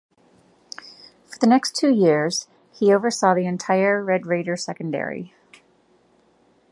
For 1.27 1.37
the 1.39 1.45
next 1.45 1.75
two 1.75 1.91
years 1.91 2.47
he 2.73 2.91
oversaw 2.91 3.35
the 3.35 3.45
entire 3.45 4.03
Red 4.03 4.25
Raider 4.25 4.57
secondary. 4.57 5.35